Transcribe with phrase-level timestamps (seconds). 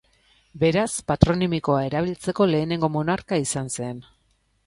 [0.61, 4.01] Beraz patronimikoa erabiltzeko lehenengo monarka izan zen.